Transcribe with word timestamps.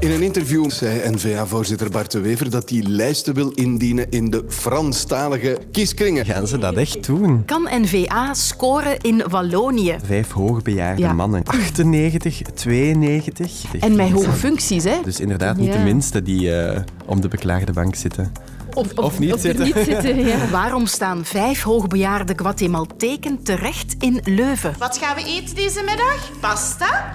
In 0.00 0.10
een 0.10 0.22
interview 0.22 0.70
zei 0.70 1.10
N-VA-voorzitter 1.10 1.90
Bart 1.90 2.10
de 2.10 2.20
Wever 2.20 2.50
dat 2.50 2.70
hij 2.70 2.82
lijsten 2.86 3.34
wil 3.34 3.50
indienen 3.50 4.06
in 4.10 4.30
de 4.30 4.44
Franstalige 4.48 5.58
kieskringen. 5.72 6.26
Gaan 6.26 6.46
ze 6.46 6.58
dat 6.58 6.74
echt 6.74 7.06
doen? 7.06 7.44
Kan 7.44 7.68
N-VA 7.80 8.34
scoren 8.34 8.98
in 9.00 9.22
Wallonië? 9.28 9.96
Vijf 10.04 10.30
hoogbejaarde 10.30 11.02
Ja. 11.02 11.12
mannen. 11.12 11.42
98, 11.44 12.40
92. 12.54 13.64
En 13.80 13.96
met 13.96 14.10
hoge 14.10 14.32
functies, 14.32 14.84
hè? 14.84 14.96
Dus 15.04 15.20
inderdaad 15.20 15.56
niet 15.56 15.66
Ja. 15.66 15.76
de 15.76 15.82
minste 15.82 16.22
die 16.22 16.56
eh, 16.56 16.80
om 17.06 17.20
de 17.20 17.28
beklaagde 17.28 17.72
bank 17.72 17.94
zitten. 17.94 18.32
Of, 18.74 18.92
Of 18.94 19.18
niet 19.18 19.40
zitten. 19.40 19.64
niet 19.64 19.74
zitten 19.84 20.26
ja. 20.26 20.48
Waarom 20.50 20.86
staan 20.86 21.24
vijf 21.24 21.62
hoogbejaarde 21.62 22.32
Guatemalteken 22.36 23.42
terecht 23.42 23.94
in 23.98 24.20
Leuven? 24.24 24.74
Wat 24.78 24.98
gaan 24.98 25.16
we 25.16 25.24
eten 25.24 25.54
deze 25.54 25.82
middag? 25.86 26.30
Pasta? 26.40 27.14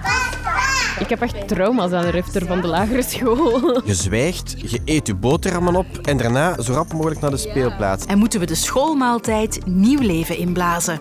Ik 0.98 1.08
heb 1.08 1.20
echt 1.20 1.48
trauma's 1.48 1.92
aan 1.92 2.04
de 2.04 2.10
rifter 2.10 2.46
van 2.46 2.60
de 2.60 2.66
lagere 2.66 3.02
school. 3.02 3.82
Je 3.84 3.94
zwijgt, 3.94 4.70
je 4.70 4.80
eet 4.84 5.06
je 5.06 5.14
boterhammen 5.14 5.76
op 5.76 5.86
en 6.02 6.16
daarna 6.16 6.62
zo 6.62 6.72
rap 6.72 6.92
mogelijk 6.92 7.20
naar 7.20 7.30
de 7.30 7.36
speelplaats. 7.36 8.06
En 8.06 8.18
moeten 8.18 8.40
we 8.40 8.46
de 8.46 8.54
schoolmaaltijd 8.54 9.66
nieuw 9.66 10.00
leven 10.00 10.36
inblazen? 10.36 11.00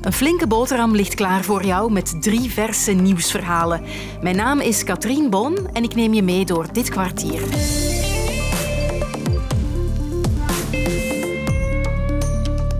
Een 0.00 0.12
flinke 0.12 0.46
boterham 0.46 0.94
ligt 0.94 1.14
klaar 1.14 1.44
voor 1.44 1.64
jou 1.64 1.92
met 1.92 2.22
drie 2.22 2.50
verse 2.50 2.92
nieuwsverhalen. 2.92 3.82
Mijn 4.20 4.36
naam 4.36 4.60
is 4.60 4.84
Katrien 4.84 5.30
Bon 5.30 5.68
en 5.72 5.82
ik 5.82 5.94
neem 5.94 6.14
je 6.14 6.22
mee 6.22 6.44
door 6.44 6.72
dit 6.72 6.88
kwartier. 6.88 7.42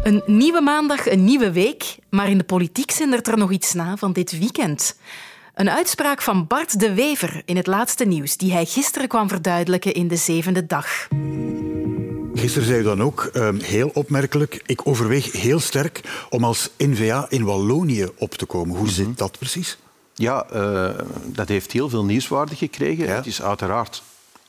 Een 0.02 0.22
nieuwe 0.26 0.60
maandag, 0.60 1.10
een 1.10 1.24
nieuwe 1.24 1.52
week, 1.52 1.96
maar 2.10 2.30
in 2.30 2.38
de 2.38 2.44
politiek 2.44 2.90
zindert 2.90 3.28
er 3.28 3.38
nog 3.38 3.50
iets 3.50 3.72
na 3.72 3.96
van 3.96 4.12
dit 4.12 4.38
weekend. 4.38 4.96
Een 5.54 5.70
uitspraak 5.70 6.22
van 6.22 6.46
Bart 6.46 6.80
de 6.80 6.94
Wever 6.94 7.42
in 7.44 7.56
het 7.56 7.66
laatste 7.66 8.04
nieuws, 8.04 8.36
die 8.36 8.52
hij 8.52 8.64
gisteren 8.64 9.08
kwam 9.08 9.28
verduidelijken 9.28 9.94
in 9.94 10.08
de 10.08 10.16
zevende 10.16 10.66
dag. 10.66 11.08
Gisteren 12.34 12.68
zei 12.68 12.80
u 12.80 12.82
dan 12.82 13.02
ook, 13.02 13.30
ehm, 13.32 13.60
heel 13.60 13.90
opmerkelijk, 13.94 14.62
ik 14.66 14.86
overweeg 14.86 15.32
heel 15.32 15.60
sterk 15.60 16.26
om 16.30 16.44
als 16.44 16.70
N-VA 16.78 17.26
in 17.28 17.44
Wallonië 17.44 18.08
op 18.18 18.34
te 18.34 18.46
komen. 18.46 18.76
Hoe 18.76 18.88
zit 18.88 19.18
dat 19.18 19.38
precies? 19.38 19.78
Ja, 20.14 20.46
eh, 20.50 20.90
dat 21.24 21.48
heeft 21.48 21.72
heel 21.72 21.88
veel 21.88 22.04
nieuwswaarde 22.04 22.54
gekregen. 22.54 23.04
Ja. 23.04 23.14
Het 23.14 23.26
is 23.26 23.42
uiteraard 23.42 24.02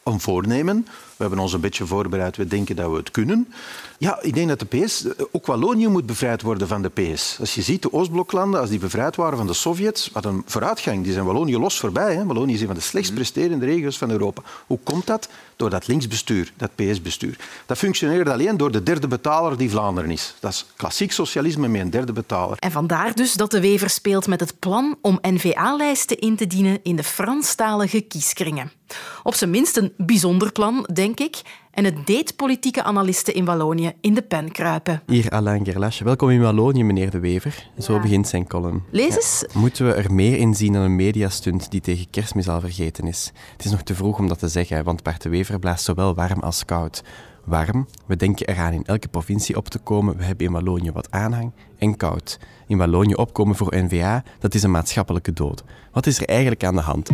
een 0.04 0.20
voornemen. 0.20 0.88
We 1.24 1.30
hebben 1.30 1.48
ons 1.48 1.54
een 1.54 1.70
beetje 1.70 1.86
voorbereid. 1.86 2.38
We 2.38 2.48
denken 2.48 2.76
dat 2.76 2.90
we 2.92 2.98
het 2.98 3.12
kunnen. 3.12 3.48
Ja, 3.98 4.22
ik 4.22 4.34
denk 4.34 4.48
dat 4.48 4.60
de 4.60 4.66
PS... 4.66 5.06
Ook 5.32 5.46
Wallonië 5.46 5.88
moet 5.88 6.06
bevrijd 6.06 6.42
worden 6.42 6.68
van 6.68 6.82
de 6.82 6.90
PS. 6.90 7.38
Als 7.40 7.56
je 7.56 7.62
ziet, 7.62 7.82
de 7.82 7.94
Oostbloklanden, 7.94 8.60
als 8.60 8.70
die 8.70 8.80
bevrijd 8.80 9.16
waren 9.16 9.38
van 9.38 9.48
de 9.48 9.54
Sovjets, 9.54 10.10
wat 10.14 10.26
een 10.26 10.44
vooruitgang. 10.46 11.04
Die 11.04 11.14
zijn 11.14 11.26
Wallonië 11.26 11.58
los 11.58 11.80
voorbij. 11.80 12.16
Hè. 12.16 12.26
Wallonië 12.26 12.54
is 12.54 12.62
een 12.62 12.66
van 12.66 12.76
de 12.76 12.82
slechtst 12.82 13.14
presterende 13.14 13.66
regio's 13.66 13.98
van 13.98 14.12
Europa. 14.12 14.42
Hoe 14.68 14.80
komt 14.84 15.08
dat? 15.08 15.30
Door 15.56 15.70
dat 15.70 15.88
linksbestuur, 15.88 16.54
dat 16.58 16.76
PS-bestuur. 16.76 17.38
Dat 17.66 17.78
functioneert 17.78 18.30
alleen 18.30 18.58
door 18.58 18.72
de 18.72 18.84
derde 18.84 19.08
betaler 19.08 19.58
die 19.58 19.70
Vlaanderen 19.70 20.12
is. 20.12 20.36
Dat 20.40 20.52
is 20.52 20.66
klassiek 20.76 21.12
socialisme 21.12 21.68
met 21.68 21.82
een 21.82 21.90
derde 21.90 22.14
betaler. 22.14 22.58
En 22.60 22.72
vandaar 22.72 23.16
dus 23.16 23.34
dat 23.34 23.52
de 23.52 23.62
Wever 23.62 23.90
speelt 23.90 24.28
met 24.28 24.40
het 24.40 24.60
plan 24.60 24.98
om 25.02 25.20
N-VA-lijsten 25.22 26.20
in 26.20 26.36
te 26.36 26.48
dienen 26.48 26.80
in 26.84 26.96
de 26.96 27.04
Franstalige 27.04 28.02
kieskringen. 28.02 28.72
Op 29.24 29.34
zijn 29.34 29.50
minst 29.50 29.78
een 29.78 29.94
bijzonder 29.98 30.52
plan, 30.52 30.90
denk 30.94 31.20
ik. 31.20 31.42
En 31.72 31.86
het 31.86 32.08
deed 32.08 32.36
politieke 32.36 32.84
analisten 32.84 33.34
in 33.34 33.46
Wallonië 33.46 33.94
in 34.02 34.14
de 34.14 34.22
pen 34.22 34.52
kruipen. 34.52 35.02
Hier 35.06 35.30
Alain 35.30 35.66
Gerlache. 35.66 36.04
Welkom 36.04 36.30
in 36.30 36.42
Wallonië, 36.42 36.84
meneer 36.84 37.10
De 37.10 37.20
Wever. 37.20 37.70
Zo 37.80 38.00
begint 38.00 38.28
zijn 38.28 38.48
column. 38.48 38.84
Lees 38.92 39.16
eens. 39.16 39.46
Moeten 39.54 39.86
we 39.86 39.94
er 39.94 40.14
meer 40.14 40.38
in 40.38 40.56
zien 40.56 40.74
dan 40.74 40.82
een 40.82 40.96
mediastunt 40.96 41.72
die 41.72 41.82
tegen 41.82 42.10
kerstmis 42.10 42.50
al 42.50 42.60
vergeten 42.60 43.08
is? 43.08 43.32
Het 43.52 43.66
is 43.66 43.72
nog 43.72 43.82
te 43.82 43.96
vroeg 43.96 44.20
om 44.20 44.28
dat 44.28 44.40
te 44.40 44.48
zeggen, 44.48 44.84
want 44.84 45.04
Bart 45.04 45.22
de 45.22 45.30
Wever 45.30 45.60
blaast 45.60 45.84
zowel 45.84 46.16
warm 46.16 46.40
als 46.40 46.66
koud. 46.66 47.04
Warm, 47.46 47.88
we 48.06 48.16
denken 48.16 48.48
eraan 48.48 48.74
in 48.74 48.86
elke 48.86 49.08
provincie 49.08 49.58
op 49.58 49.70
te 49.70 49.80
komen, 49.80 50.18
we 50.18 50.24
hebben 50.24 50.46
in 50.46 50.52
Wallonië 50.52 50.92
wat 50.92 51.12
aanhang. 51.12 51.52
En 51.78 51.98
koud, 51.98 52.40
in 52.68 52.78
Wallonië 52.78 53.14
opkomen 53.14 53.56
voor 53.56 53.76
NVA, 53.76 54.24
dat 54.40 54.54
is 54.54 54.64
een 54.64 54.72
maatschappelijke 54.72 55.34
dood. 55.34 55.64
Wat 55.92 56.06
is 56.06 56.20
er 56.20 56.28
eigenlijk 56.28 56.64
aan 56.64 56.76
de 56.76 56.82
hand? 56.82 57.10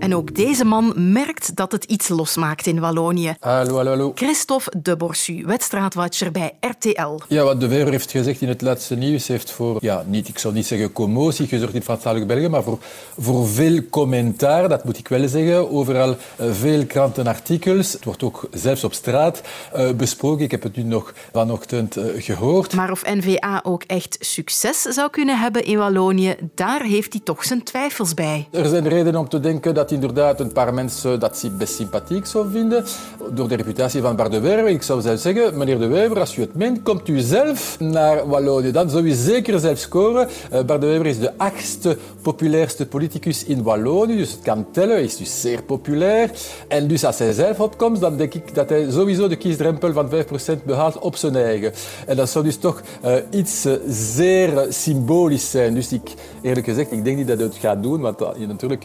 En 0.00 0.14
ook 0.14 0.34
deze 0.34 0.64
man 0.64 1.12
merkt 1.12 1.56
dat 1.56 1.72
het 1.72 1.84
iets 1.84 2.08
losmaakt 2.08 2.66
in 2.66 2.80
Wallonië. 2.80 3.34
Hallo, 3.40 3.74
hallo, 3.74 3.90
hallo. 3.90 4.12
Christophe 4.14 4.72
de 4.82 4.96
Borsu, 4.96 5.42
wedstraatwatcher 5.46 6.30
bij 6.30 6.52
RTL. 6.60 7.20
Ja, 7.28 7.42
wat 7.42 7.60
de 7.60 7.68
Wever 7.68 7.90
heeft 7.90 8.10
gezegd 8.10 8.40
in 8.40 8.48
het 8.48 8.60
laatste 8.62 8.94
nieuws 8.94 9.26
heeft 9.26 9.50
voor, 9.50 9.76
ja, 9.80 10.04
niet, 10.06 10.28
ik 10.28 10.38
zou 10.38 10.54
niet 10.54 10.66
zeggen 10.66 10.92
commotie 10.92 11.46
gezorgd 11.46 11.74
in 11.74 11.82
Franstalig 11.82 12.26
België, 12.26 12.48
maar 12.48 12.62
voor, 12.62 12.78
voor 13.18 13.48
veel 13.48 13.80
commentaar, 13.90 14.68
dat 14.68 14.84
moet 14.84 14.98
ik 14.98 15.08
wel 15.08 15.28
zeggen. 15.28 15.70
Overal 15.70 16.16
eh, 16.36 16.46
veel 16.52 16.86
krantenartikels. 16.86 17.92
Het 17.92 18.04
wordt 18.04 18.22
ook 18.22 18.48
zelfs 18.52 18.84
op 18.84 18.92
straat 18.92 19.42
eh, 19.72 19.90
besproken. 19.92 20.44
Ik 20.44 20.50
heb 20.50 20.62
het 20.62 20.76
nu 20.76 20.82
nog 20.82 21.14
vanochtend 21.32 21.96
eh, 21.96 22.04
gehoord. 22.18 22.74
Maar 22.74 22.90
of 22.90 23.02
N-VA 23.04 23.60
ook 23.62 23.82
echt 23.82 24.16
succes 24.20 24.82
zou 24.82 25.10
kunnen 25.10 25.38
hebben 25.38 25.64
in 25.64 25.78
Wallonië, 25.78 26.36
daar 26.54 26.82
heeft 26.82 27.12
hij 27.12 27.22
toch 27.24 27.44
zijn 27.44 27.62
twijfels 27.62 28.14
bij. 28.14 28.48
Er 28.50 28.68
zijn 28.68 28.88
redenen 28.88 29.20
om 29.20 29.28
te 29.28 29.40
denken 29.40 29.74
dat 29.74 29.89
inderdaad 29.92 30.40
een 30.40 30.52
paar 30.52 30.74
mensen 30.74 31.20
dat 31.20 31.48
best 31.58 31.74
sympathiek 31.74 32.26
zou 32.26 32.50
vinden. 32.50 32.84
Door 33.30 33.48
de 33.48 33.54
reputatie 33.54 34.00
van 34.00 34.16
Bart 34.16 34.32
de 34.32 34.40
Wever. 34.40 34.68
Ik 34.68 34.82
zou 34.82 35.00
zelf 35.00 35.20
zeggen, 35.20 35.58
meneer 35.58 35.78
de 35.78 35.86
Wever, 35.86 36.20
als 36.20 36.36
u 36.36 36.40
het 36.40 36.54
meent, 36.54 36.82
komt 36.82 37.08
u 37.08 37.18
zelf 37.18 37.76
naar 37.80 38.28
Wallonië. 38.28 38.70
Dan 38.70 38.90
zou 38.90 39.04
u 39.04 39.10
zeker 39.10 39.60
zelf 39.60 39.78
scoren. 39.78 40.28
Eh, 40.50 40.62
Bart 40.62 40.80
de 40.80 40.86
Wever 40.86 41.06
is 41.06 41.18
de 41.18 41.32
achtste 41.36 41.96
populairste 42.22 42.86
politicus 42.86 43.44
in 43.44 43.62
Wallonië. 43.62 44.16
Dus 44.16 44.30
het 44.30 44.40
kan 44.42 44.66
tellen, 44.70 44.94
hij 44.94 45.04
is 45.04 45.16
dus 45.16 45.40
zeer 45.40 45.62
populair. 45.62 46.30
En 46.68 46.88
dus 46.88 47.04
als 47.04 47.18
hij 47.18 47.32
zelf 47.32 47.60
opkomt, 47.60 48.00
dan 48.00 48.16
denk 48.16 48.34
ik 48.34 48.54
dat 48.54 48.68
hij 48.68 48.90
sowieso 48.90 49.28
de 49.28 49.36
kiesdrempel 49.36 49.92
van 49.92 50.10
5% 50.10 50.64
behaalt 50.64 50.98
op 50.98 51.16
zijn 51.16 51.36
eigen. 51.36 51.72
En 52.06 52.16
dat 52.16 52.30
zou 52.30 52.44
dus 52.44 52.56
toch 52.56 52.82
eh, 53.02 53.14
iets 53.30 53.64
eh, 53.64 53.72
zeer 53.88 54.66
symbolisch 54.68 55.50
zijn. 55.50 55.74
Dus 55.74 55.92
ik, 55.92 56.14
eerlijk 56.42 56.66
gezegd, 56.66 56.92
ik 56.92 57.04
denk 57.04 57.16
niet 57.16 57.28
dat 57.28 57.38
hij 57.38 57.46
het 57.46 57.56
gaat 57.56 57.82
doen, 57.82 58.00
want 58.00 58.18
dat, 58.18 58.38
natuurlijk 58.38 58.84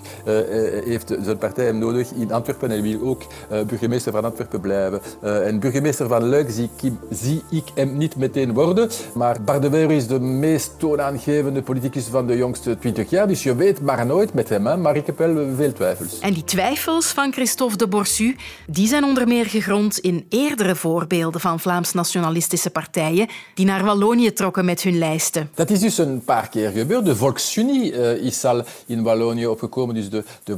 heeft 0.96 1.26
zijn 1.26 1.38
partij 1.38 1.66
hem 1.66 1.78
nodig 1.78 2.12
in 2.12 2.32
Antwerpen 2.32 2.72
en 2.72 2.82
hij 2.82 2.92
wil 2.92 3.08
ook 3.08 3.22
eh, 3.50 3.62
burgemeester 3.62 4.12
van 4.12 4.26
Antwerpen 4.26 4.62
blijven. 4.62 5.02
Eh, 5.22 5.48
en 5.48 5.60
burgemeester 5.60 6.08
van 6.08 6.30
Luik 6.30 6.52
zie 6.52 6.70
ik, 6.82 6.92
zie 7.10 7.44
ik 7.50 7.64
hem 7.76 7.98
niet 7.98 8.16
meteen 8.16 8.54
worden. 8.54 8.90
Maar 9.14 9.42
Bart 9.42 9.62
de 9.62 9.86
is 9.88 10.08
de 10.08 10.20
meest 10.20 10.72
toonaangevende 10.78 11.62
politicus 11.62 12.06
van 12.06 12.28
de 12.28 12.38
jongste 12.38 12.78
20 12.80 13.10
jaar, 13.10 13.28
dus 13.28 13.44
je 13.44 13.56
weet 13.56 13.82
maar 13.82 14.06
nooit 14.06 14.34
met 14.34 14.50
hem. 14.50 14.66
Hè. 14.66 14.78
Maar 14.78 14.96
ik 14.96 15.06
heb 15.06 15.18
wel 15.18 15.48
veel 15.56 15.74
twijfels. 15.74 16.20
En 16.20 16.34
die 16.34 16.44
twijfels 16.44 17.06
van 17.06 17.32
Christophe 17.34 17.78
de 17.78 17.88
Borsu 17.88 18.36
die 18.68 18.88
zijn 18.88 19.04
onder 19.04 19.28
meer 19.28 19.46
gegrond 19.46 20.00
in 20.00 20.26
eerdere 20.30 20.76
voorbeelden 20.76 21.42
van 21.42 21.60
Vlaams-nationalistische 21.60 22.70
partijen 22.70 23.28
die 23.54 23.66
naar 23.66 23.84
Wallonië 23.84 24.34
trokken 24.34 24.66
met 24.66 24.82
hun 24.82 24.98
lijsten. 24.98 25.50
Dat 25.56 25.70
is 25.70 25.80
dus 25.80 25.98
een 25.98 26.24
paar 26.24 26.50
keer 26.50 26.70
gebeurd. 26.70 27.06
De 27.06 27.16
Volksunie 27.16 27.94
eh, 27.94 28.26
is 28.26 28.46
al 28.46 28.64
in 28.86 29.04
Wallonië 29.04 29.48
opgekomen, 29.48 29.96
dus 29.96 30.10
de, 30.10 30.24
de 30.44 30.58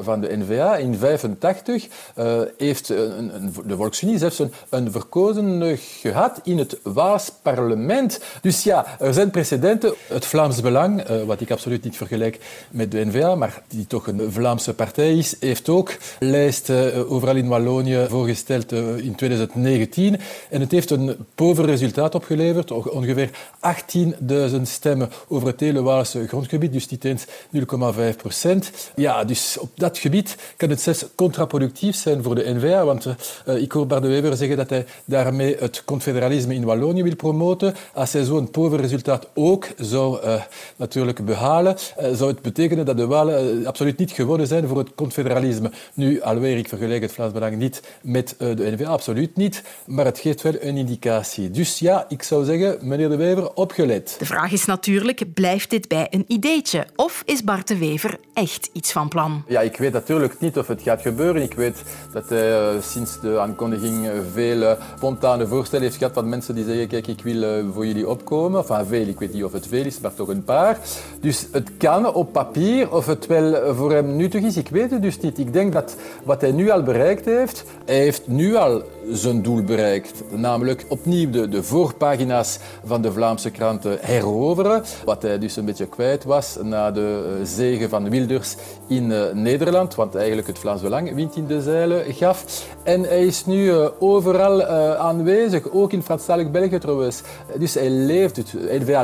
van 0.00 0.20
de 0.20 0.36
N-VA. 0.36 0.76
In 0.76 0.96
1985 0.98 1.86
eh, 2.14 2.40
heeft 2.58 2.88
een, 2.88 3.34
een, 3.34 3.54
de 3.66 3.76
Volksunie 3.76 4.18
zelfs 4.18 4.38
een, 4.38 4.52
een 4.68 4.92
verkozen 4.92 5.78
gehad 6.00 6.40
in 6.42 6.58
het 6.58 6.78
Waals 6.82 7.32
parlement. 7.42 8.20
Dus 8.40 8.62
ja, 8.62 8.86
er 8.98 9.14
zijn 9.14 9.30
precedenten. 9.30 9.94
Het 10.08 10.26
Vlaams 10.26 10.60
Belang, 10.60 11.00
eh, 11.00 11.22
wat 11.22 11.40
ik 11.40 11.50
absoluut 11.50 11.84
niet 11.84 11.96
vergelijk 11.96 12.38
met 12.70 12.90
de 12.90 13.04
N-VA, 13.04 13.34
maar 13.34 13.62
die 13.68 13.86
toch 13.86 14.06
een 14.06 14.32
Vlaamse 14.32 14.74
partij 14.74 15.16
is, 15.16 15.36
heeft 15.40 15.68
ook 15.68 15.96
lijsten 16.18 16.92
eh, 16.92 17.12
overal 17.12 17.36
in 17.36 17.48
Wallonië 17.48 18.06
voorgesteld 18.08 18.72
eh, 18.72 18.96
in 18.96 19.14
2019. 19.14 20.20
En 20.50 20.60
het 20.60 20.70
heeft 20.70 20.90
een 20.90 21.16
pover 21.34 21.64
resultaat 21.64 22.14
opgeleverd, 22.14 22.70
onge- 22.70 22.90
ongeveer 22.90 23.30
18.000 23.60 24.62
stemmen 24.62 25.10
over 25.28 25.48
het 25.48 25.60
hele 25.60 25.82
Waalse 25.82 26.28
grondgebied, 26.28 26.72
dus 26.72 26.88
niet 26.88 27.04
eens 27.04 27.24
0,5 27.26 28.16
procent. 28.16 28.70
Ja, 28.94 29.24
dus 29.24 29.53
op 29.58 29.70
dat 29.74 29.98
gebied 29.98 30.36
kan 30.56 30.68
het 30.68 30.80
zelfs 30.80 31.06
contraproductief 31.14 31.96
zijn 31.96 32.22
voor 32.22 32.34
de 32.34 32.54
N-VA, 32.54 32.84
want 32.84 33.06
eh, 33.46 33.56
ik 33.56 33.72
hoor 33.72 33.86
Bart 33.86 34.02
de 34.02 34.08
Wever 34.08 34.36
zeggen 34.36 34.56
dat 34.56 34.70
hij 34.70 34.86
daarmee 35.04 35.56
het 35.58 35.82
confederalisme 35.84 36.54
in 36.54 36.64
Wallonië 36.64 37.02
wil 37.02 37.16
promoten. 37.16 37.74
Als 37.94 38.12
hij 38.12 38.24
zo'n 38.24 38.50
pover 38.50 38.80
resultaat 38.80 39.28
ook 39.34 39.66
zou 39.76 40.20
eh, 40.20 40.42
natuurlijk 40.76 41.24
behalen, 41.24 41.76
eh, 41.96 42.14
zou 42.14 42.30
het 42.30 42.42
betekenen 42.42 42.84
dat 42.84 42.96
de 42.96 43.06
Walen 43.06 43.66
absoluut 43.66 43.98
niet 43.98 44.10
gewonnen 44.10 44.46
zijn 44.46 44.68
voor 44.68 44.78
het 44.78 44.94
confederalisme. 44.94 45.70
Nu, 45.94 46.20
alweer, 46.20 46.56
ik 46.56 46.68
vergelijk 46.68 47.02
het 47.02 47.12
Vlaams 47.12 47.32
Belang 47.32 47.56
niet 47.56 47.82
met 48.02 48.34
de 48.38 48.74
N-VA, 48.76 48.88
absoluut 48.88 49.36
niet, 49.36 49.62
maar 49.86 50.04
het 50.04 50.18
geeft 50.18 50.42
wel 50.42 50.54
een 50.60 50.76
indicatie. 50.76 51.50
Dus 51.50 51.78
ja, 51.78 52.06
ik 52.08 52.22
zou 52.22 52.44
zeggen, 52.44 52.78
meneer 52.80 53.08
de 53.08 53.16
Wever, 53.16 53.52
opgelet. 53.54 54.16
De 54.18 54.26
vraag 54.26 54.52
is 54.52 54.64
natuurlijk, 54.64 55.34
blijft 55.34 55.70
dit 55.70 55.88
bij 55.88 56.06
een 56.10 56.24
ideetje 56.28 56.86
of 56.96 57.22
is 57.24 57.44
Bart 57.44 57.68
de 57.68 57.78
Wever 57.78 58.18
echt 58.34 58.70
iets 58.72 58.92
van 58.92 59.08
plan? 59.08 59.43
Ja, 59.46 59.60
ik 59.60 59.76
weet 59.76 59.92
natuurlijk 59.92 60.40
niet 60.40 60.58
of 60.58 60.66
het 60.66 60.82
gaat 60.82 61.00
gebeuren. 61.00 61.42
Ik 61.42 61.54
weet 61.54 61.82
dat 62.12 62.28
hij 62.28 62.58
eh, 62.58 62.82
sinds 62.82 63.20
de 63.20 63.38
aankondiging 63.38 64.10
veel 64.32 64.56
uh, 64.56 64.72
spontane 64.96 65.46
voorstellen 65.46 65.84
heeft 65.84 65.96
gehad 65.96 66.12
van 66.12 66.28
mensen 66.28 66.54
die 66.54 66.64
zeggen, 66.64 66.88
kijk, 66.88 67.06
ik 67.06 67.22
wil 67.22 67.72
voor 67.72 67.86
jullie 67.86 68.08
opkomen. 68.08 68.60
Enfin, 68.60 68.86
veel, 68.86 69.06
ik 69.06 69.18
weet 69.18 69.32
niet 69.32 69.44
of 69.44 69.52
het 69.52 69.66
veel 69.66 69.84
is, 69.84 70.00
maar 70.00 70.14
toch 70.14 70.28
een 70.28 70.44
paar. 70.44 70.78
Dus 71.20 71.46
het 71.52 71.70
kan 71.78 72.14
op 72.14 72.32
papier, 72.32 72.92
of 72.92 73.06
het 73.06 73.26
wel 73.26 73.74
voor 73.74 73.92
hem 73.92 74.16
nuttig 74.16 74.42
is, 74.42 74.56
ik 74.56 74.68
weet 74.68 74.90
het 74.90 75.02
dus 75.02 75.20
niet. 75.20 75.38
Ik 75.38 75.52
denk 75.52 75.72
dat 75.72 75.96
wat 76.24 76.40
hij 76.40 76.52
nu 76.52 76.70
al 76.70 76.82
bereikt 76.82 77.24
heeft, 77.24 77.64
hij 77.84 77.98
heeft 77.98 78.26
nu 78.26 78.54
al 78.54 78.82
zijn 79.10 79.42
doel 79.42 79.62
bereikt. 79.62 80.22
Namelijk 80.30 80.84
opnieuw 80.88 81.30
de, 81.30 81.62
voorpagina's 81.62 82.58
van 82.84 83.02
de 83.02 83.12
Vlaamse 83.12 83.50
kranten 83.50 83.98
heroveren. 84.00 84.82
Wat 85.04 85.22
hij 85.22 85.38
dus 85.38 85.56
een 85.56 85.64
beetje 85.64 85.86
kwijt 85.86 86.24
was 86.24 86.58
na 86.62 86.90
de 86.90 87.36
uh, 87.38 87.46
zege 87.46 87.88
van 87.88 88.10
Wilders 88.10 88.56
in 88.86 89.10
uh, 89.10 89.22
Nederland. 89.32 89.94
Want 89.94 90.14
eigenlijk 90.14 90.46
het 90.46 90.58
Vlaams 90.58 90.80
Belang 90.80 91.14
wind 91.14 91.36
in 91.36 91.46
de 91.46 91.62
zeilen 91.62 92.14
gaf. 92.14 92.66
En 92.82 93.02
hij 93.02 93.26
is 93.26 93.46
nu 93.46 93.64
uh, 93.64 93.86
overal 93.98 94.64
aanwezig, 94.96 95.70
ook 95.70 95.92
in 95.92 96.02
Franstalig 96.02 96.50
België 96.50 96.78
trouwens. 96.78 97.22
Dus 97.58 97.74
hij 97.74 97.90
leeft, 97.90 98.36
het 98.36 98.52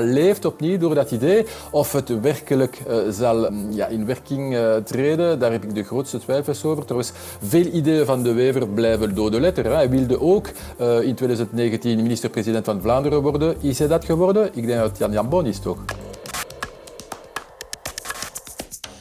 leeft 0.00 0.44
opnieuw 0.44 0.78
door 0.78 0.94
dat 0.94 1.10
idee. 1.10 1.46
Of 1.70 1.92
het 1.92 2.20
werkelijk 2.20 2.78
zal 3.10 3.46
um, 3.46 3.66
ja, 3.70 3.86
in 3.86 4.06
werking 4.06 4.56
treden, 4.84 5.38
daar 5.38 5.52
heb 5.52 5.64
ik 5.64 5.74
de 5.74 5.82
grootste 5.82 6.18
twijfels 6.18 6.64
over. 6.64 6.84
Trouwens, 6.84 7.12
veel 7.42 7.66
ideeën 7.72 8.06
van 8.06 8.22
de 8.22 8.32
Wever 8.32 8.68
blijven 8.68 9.14
dode 9.14 9.40
letter. 9.40 9.88
Hij 9.90 9.98
wilde 9.98 10.20
ook 10.20 10.46
in 11.02 11.14
2019 11.14 12.02
minister-president 12.02 12.64
van 12.64 12.80
Vlaanderen 12.80 13.22
worden. 13.22 13.56
Is 13.60 13.78
hij 13.78 13.88
dat 13.88 14.04
geworden? 14.04 14.46
Ik 14.54 14.66
denk 14.66 14.78
dat 14.80 14.88
het 14.88 14.98
Jan 14.98 15.12
Jambon 15.12 15.46
is, 15.46 15.58
toch? 15.58 15.78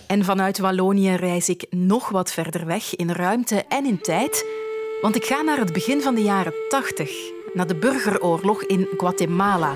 En 0.07 0.23
vanuit 0.23 0.59
Wallonië 0.59 1.15
reis 1.15 1.49
ik 1.49 1.65
nog 1.69 2.09
wat 2.09 2.31
verder 2.31 2.65
weg 2.65 2.95
in 2.95 3.11
ruimte 3.11 3.63
en 3.67 3.85
in 3.85 4.01
tijd. 4.01 4.45
Want 5.01 5.15
ik 5.15 5.25
ga 5.25 5.41
naar 5.41 5.57
het 5.57 5.73
begin 5.73 6.01
van 6.01 6.15
de 6.15 6.23
jaren 6.23 6.53
80, 6.69 7.11
naar 7.53 7.67
de 7.67 7.75
burgeroorlog 7.75 8.63
in 8.63 8.87
Guatemala. 8.97 9.73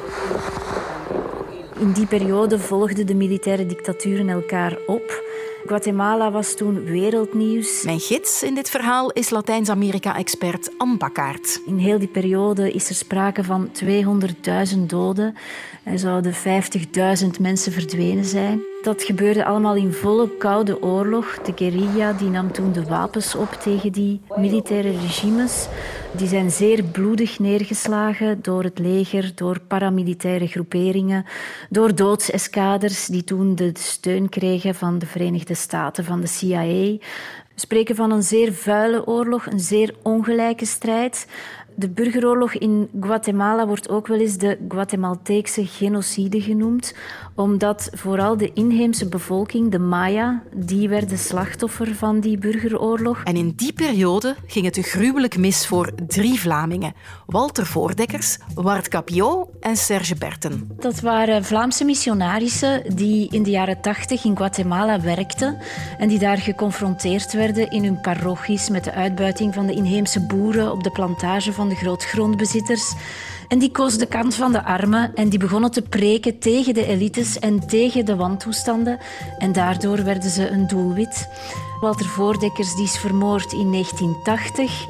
In 1.80 1.92
die 1.92 2.06
periode 2.06 2.60
volgden 2.60 3.06
de 3.08 3.16
militaire 3.16 3.66
dictaturen 3.66 4.30
elkaar 4.30 4.78
op. 4.88 5.24
Guatemala 5.66 6.32
was 6.32 6.56
toen 6.56 6.84
wereldnieuws. 6.84 7.84
Mijn 7.84 8.00
gids 8.00 8.44
in 8.44 8.56
dit 8.56 8.70
verhaal 8.70 9.12
is 9.12 9.30
Latijns-Amerika-expert 9.30 10.72
Anne 10.78 10.98
Bakkaert. 10.98 11.62
In 11.66 11.78
heel 11.78 12.00
die 12.00 12.08
periode 12.08 12.72
is 12.72 12.90
er 12.90 12.96
sprake 12.96 13.44
van 13.44 13.70
200.000 14.74 14.80
doden. 14.88 15.36
Er 15.84 16.00
zouden 16.00 16.34
50.000 16.34 17.40
mensen 17.40 17.72
verdwenen 17.72 18.26
zijn. 18.26 18.73
Dat 18.84 19.04
gebeurde 19.04 19.46
allemaal 19.46 19.76
in 19.76 19.94
volle 19.94 20.38
koude 20.38 20.82
oorlog. 20.82 21.42
De 21.42 21.52
guerrilla 21.56 22.14
die 22.14 22.30
nam 22.30 22.52
toen 22.52 22.72
de 22.72 22.84
wapens 22.84 23.36
op 23.36 23.52
tegen 23.52 23.92
die 23.92 24.22
militaire 24.36 24.92
regimes. 24.92 25.68
Die 26.12 26.28
zijn 26.28 26.52
zeer 26.52 26.84
bloedig 26.84 27.40
neergeslagen 27.40 28.42
door 28.42 28.64
het 28.64 28.80
leger, 28.80 29.32
door 29.36 29.60
paramilitaire 29.60 30.48
groeperingen, 30.48 31.26
door 31.70 31.96
doodseskaders 31.96 33.06
die 33.06 33.24
toen 33.24 33.56
de 33.56 33.72
steun 33.74 34.30
kregen 34.30 34.76
van 34.76 35.00
de 35.00 35.06
Verenigde 35.06 35.54
Staten, 35.54 36.04
van 36.04 36.22
de 36.22 36.28
CIA. 36.28 36.98
We 37.54 37.60
spreken 37.60 37.96
van 37.96 38.12
een 38.12 38.24
zeer 38.24 38.54
vuile 38.54 39.08
oorlog, 39.08 39.46
een 39.46 39.60
zeer 39.60 39.96
ongelijke 40.02 40.66
strijd. 40.66 41.28
De 41.76 41.90
burgeroorlog 41.90 42.54
in 42.54 42.90
Guatemala 43.00 43.68
wordt 43.68 43.90
ook 43.90 44.08
wel 44.08 44.20
eens 44.20 44.38
de 44.38 44.58
Guatemalteekse 44.68 45.66
genocide 45.66 46.42
genoemd, 46.42 46.96
omdat 47.36 47.90
vooral 47.92 48.38
de 48.38 48.54
inheemse 48.54 49.10
bevolking, 49.10 49.72
de 49.72 49.80
Maya, 49.80 50.44
die 50.56 50.90
werden 50.90 51.18
slachtoffer 51.18 51.96
van 51.96 52.20
die 52.20 52.38
burgeroorlog. 52.38 53.24
En 53.24 53.36
in 53.36 53.54
die 53.56 53.74
periode 53.74 54.36
ging 54.46 54.66
het 54.66 54.78
gruwelijk 54.78 55.38
mis 55.38 55.68
voor 55.68 55.92
drie 56.08 56.40
Vlamingen. 56.40 56.94
Walter 57.26 57.66
Voordekkers, 57.66 58.38
Wart 58.56 58.88
Capiot 58.88 59.48
en 59.60 59.78
Serge 59.78 60.16
Berten. 60.16 60.70
Dat 60.80 61.00
waren 61.00 61.44
Vlaamse 61.44 61.86
missionarissen 61.86 62.96
die 62.96 63.28
in 63.32 63.44
de 63.44 63.50
jaren 63.50 63.82
tachtig 63.82 64.24
in 64.26 64.38
Guatemala 64.38 65.02
werkten 65.02 65.58
en 65.98 66.08
die 66.08 66.20
daar 66.20 66.38
geconfronteerd 66.38 67.34
werden 67.34 67.72
in 67.72 67.84
hun 67.84 68.02
parochies 68.02 68.70
met 68.70 68.84
de 68.84 68.94
uitbuiting 68.94 69.54
van 69.54 69.66
de 69.66 69.74
inheemse 69.74 70.26
boeren 70.26 70.72
op 70.72 70.84
de 70.84 70.92
plantage 70.92 71.54
van 71.54 71.63
de 71.70 71.76
grootgrondbezitters. 71.76 72.94
En 73.48 73.60
die 73.60 73.72
koos 73.72 73.98
de 73.98 74.06
kant 74.06 74.36
van 74.36 74.52
de 74.52 74.64
armen 74.64 75.16
en 75.16 75.30
die 75.30 75.40
begonnen 75.40 75.72
te 75.72 75.82
preken 75.82 76.40
tegen 76.40 76.74
de 76.74 76.86
elites 76.86 77.40
en 77.40 77.68
tegen 77.68 78.06
de 78.06 78.16
wantoestanden. 78.16 79.00
En 79.38 79.52
daardoor 79.52 80.04
werden 80.04 80.30
ze 80.30 80.50
een 80.50 80.68
doelwit. 80.68 81.28
Walter 81.80 82.06
Voordekkers 82.06 82.76
die 82.76 82.84
is 82.84 82.98
vermoord 82.98 83.54
in 83.54 83.72
1980. 83.72 84.88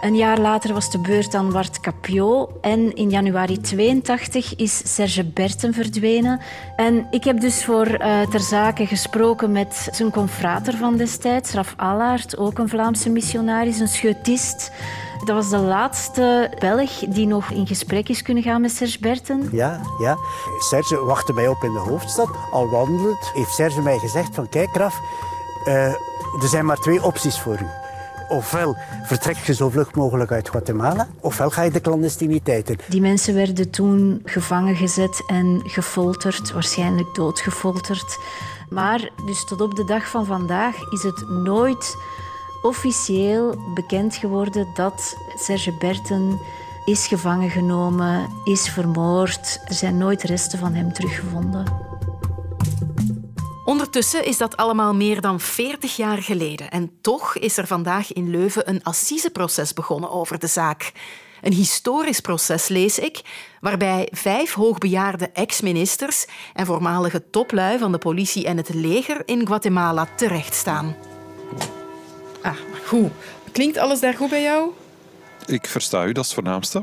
Een 0.00 0.16
jaar 0.16 0.38
later 0.38 0.72
was 0.72 0.90
de 0.90 0.98
beurt 0.98 1.34
aan 1.34 1.52
Wart 1.52 1.80
Capiot 1.80 2.50
en 2.60 2.94
in 2.94 3.10
januari 3.10 3.60
82 3.60 4.56
is 4.56 4.94
Serge 4.94 5.24
Berten 5.24 5.74
verdwenen. 5.74 6.40
En 6.76 7.06
ik 7.10 7.24
heb 7.24 7.40
dus 7.40 7.64
voor 7.64 7.88
uh, 7.88 8.20
ter 8.20 8.40
zake 8.40 8.86
gesproken 8.86 9.52
met 9.52 9.88
zijn 9.90 10.10
confrater 10.10 10.76
van 10.76 10.96
destijds, 10.96 11.52
Raf 11.52 11.74
Allaert, 11.76 12.36
ook 12.36 12.58
een 12.58 12.68
Vlaamse 12.68 13.10
missionaris, 13.10 13.80
een 13.80 13.88
scheutist. 13.88 14.72
Dat 15.24 15.36
was 15.36 15.48
de 15.48 15.58
laatste 15.58 16.50
Belg 16.58 16.90
die 16.90 17.26
nog 17.26 17.50
in 17.50 17.66
gesprek 17.66 18.08
is 18.08 18.22
kunnen 18.22 18.42
gaan 18.42 18.60
met 18.60 18.70
Serge 18.70 18.98
Berten. 19.00 19.48
Ja, 19.52 19.80
ja. 19.98 20.16
Serge 20.58 21.04
wachtte 21.04 21.32
mij 21.32 21.48
op 21.48 21.62
in 21.62 21.72
de 21.72 21.78
hoofdstad. 21.78 22.28
Al 22.50 22.68
wandelend 22.68 23.30
heeft 23.34 23.54
Serge 23.54 23.80
mij 23.80 23.98
gezegd 23.98 24.34
van 24.34 24.48
kijk 24.48 24.76
Raf, 24.76 25.00
uh, 25.66 25.84
er 26.42 26.48
zijn 26.48 26.64
maar 26.64 26.76
twee 26.76 27.02
opties 27.02 27.40
voor 27.40 27.58
u. 27.60 27.66
Ofwel 28.28 28.76
vertrek 29.04 29.36
je 29.36 29.54
zo 29.54 29.68
vlug 29.68 29.94
mogelijk 29.94 30.32
uit 30.32 30.48
Guatemala, 30.48 31.08
ofwel 31.20 31.50
ga 31.50 31.62
je 31.62 31.70
de 31.70 31.80
clandestiniteit 31.80 32.70
in. 32.70 32.78
Die 32.88 33.00
mensen 33.00 33.34
werden 33.34 33.70
toen 33.70 34.22
gevangen 34.24 34.76
gezet 34.76 35.22
en 35.26 35.60
gefolterd, 35.64 36.52
waarschijnlijk 36.52 37.14
doodgefolterd. 37.14 38.18
Maar 38.68 39.10
dus 39.26 39.44
tot 39.44 39.60
op 39.60 39.74
de 39.74 39.84
dag 39.84 40.08
van 40.08 40.26
vandaag 40.26 40.74
is 40.90 41.02
het 41.02 41.28
nooit 41.28 41.96
officieel 42.62 43.72
bekend 43.74 44.16
geworden 44.16 44.66
dat 44.74 45.16
Serge 45.36 45.72
Berten 45.72 46.40
is 46.84 47.06
gevangen 47.06 47.50
genomen, 47.50 48.30
is 48.44 48.68
vermoord. 48.68 49.60
Er 49.66 49.74
zijn 49.74 49.98
nooit 49.98 50.22
resten 50.22 50.58
van 50.58 50.74
hem 50.74 50.92
teruggevonden. 50.92 51.64
Ondertussen 53.64 54.24
is 54.24 54.38
dat 54.38 54.56
allemaal 54.56 54.94
meer 54.94 55.20
dan 55.20 55.40
40 55.40 55.96
jaar 55.96 56.22
geleden. 56.22 56.70
En 56.70 56.98
toch 57.00 57.36
is 57.36 57.56
er 57.56 57.66
vandaag 57.66 58.12
in 58.12 58.30
Leuven 58.30 58.68
een 58.68 58.82
assiseproces 58.82 59.72
begonnen 59.72 60.10
over 60.10 60.38
de 60.38 60.46
zaak. 60.46 60.92
Een 61.42 61.52
historisch 61.52 62.20
proces, 62.20 62.68
lees 62.68 62.98
ik, 62.98 63.20
waarbij 63.60 64.08
vijf 64.10 64.52
hoogbejaarde 64.52 65.30
ex-ministers 65.32 66.26
en 66.54 66.66
voormalige 66.66 67.30
toplui 67.30 67.78
van 67.78 67.92
de 67.92 67.98
politie 67.98 68.46
en 68.46 68.56
het 68.56 68.74
leger 68.74 69.22
in 69.24 69.46
Guatemala 69.46 70.08
terechtstaan. 70.16 70.96
Goed. 72.88 73.10
Klinkt 73.52 73.76
alles 73.76 74.00
daar 74.00 74.14
goed 74.14 74.30
bij 74.30 74.42
jou? 74.42 74.70
Ik 75.46 75.66
versta 75.66 76.04
u, 76.04 76.12
dat 76.12 76.24
is 76.24 76.30
het 76.30 76.34
voornaamste. 76.34 76.82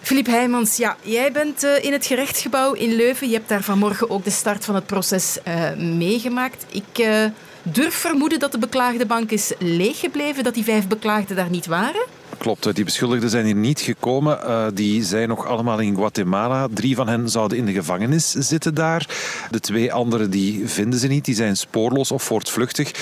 Filip 0.00 0.26
Heijmans, 0.26 0.76
ja, 0.76 0.96
jij 1.02 1.32
bent 1.32 1.64
uh, 1.64 1.84
in 1.84 1.92
het 1.92 2.06
gerechtsgebouw 2.06 2.72
in 2.72 2.94
Leuven. 2.94 3.28
Je 3.28 3.34
hebt 3.34 3.48
daar 3.48 3.62
vanmorgen 3.62 4.10
ook 4.10 4.24
de 4.24 4.30
start 4.30 4.64
van 4.64 4.74
het 4.74 4.86
proces 4.86 5.38
uh, 5.48 5.74
meegemaakt. 5.76 6.64
Ik 6.68 6.98
uh, 6.98 7.24
durf 7.62 7.94
vermoeden 7.94 8.38
dat 8.38 8.52
de 8.52 8.58
beklaagde 8.58 9.06
bank 9.06 9.30
is 9.30 9.52
leeggebleven, 9.58 10.44
dat 10.44 10.54
die 10.54 10.64
vijf 10.64 10.88
beklaagden 10.88 11.36
daar 11.36 11.50
niet 11.50 11.66
waren? 11.66 12.02
Klopt, 12.42 12.74
die 12.74 12.84
beschuldigden 12.84 13.30
zijn 13.30 13.44
hier 13.44 13.54
niet 13.54 13.80
gekomen. 13.80 14.38
Uh, 14.44 14.66
die 14.74 15.04
zijn 15.04 15.28
nog 15.28 15.46
allemaal 15.46 15.78
in 15.78 15.94
Guatemala. 15.94 16.68
Drie 16.74 16.96
van 16.96 17.08
hen 17.08 17.28
zouden 17.28 17.58
in 17.58 17.66
de 17.66 17.72
gevangenis 17.72 18.30
zitten 18.30 18.74
daar. 18.74 19.08
De 19.50 19.60
twee 19.60 19.92
anderen 19.92 20.30
die 20.30 20.68
vinden 20.68 20.98
ze 20.98 21.06
niet. 21.06 21.24
Die 21.24 21.34
zijn 21.34 21.56
spoorloos 21.56 22.10
of 22.10 22.22
voortvluchtig. 22.22 22.92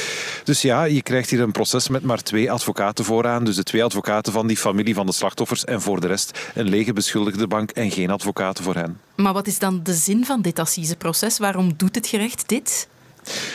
Dus 0.44 0.62
ja, 0.62 0.84
je 0.84 1.02
krijgt 1.02 1.30
hier 1.30 1.40
een 1.40 1.52
proces 1.52 1.88
met 1.88 2.02
maar 2.02 2.22
twee 2.22 2.52
advocaten 2.52 3.04
vooraan. 3.04 3.44
Dus 3.44 3.56
de 3.56 3.62
twee 3.62 3.84
advocaten 3.84 4.32
van 4.32 4.46
die 4.46 4.56
familie 4.56 4.94
van 4.94 5.06
de 5.06 5.12
slachtoffers. 5.12 5.64
En 5.64 5.80
voor 5.80 6.00
de 6.00 6.06
rest 6.06 6.38
een 6.54 6.68
lege 6.68 6.92
beschuldigde 6.92 7.46
bank 7.46 7.70
en 7.70 7.90
geen 7.90 8.10
advocaten 8.10 8.64
voor 8.64 8.74
hen. 8.74 9.00
Maar 9.16 9.32
wat 9.32 9.46
is 9.46 9.58
dan 9.58 9.80
de 9.82 9.94
zin 9.94 10.24
van 10.24 10.42
dit 10.42 10.58
assiseproces? 10.58 11.38
Waarom 11.38 11.72
doet 11.76 11.94
het 11.94 12.06
gerecht 12.06 12.48
dit? 12.48 12.88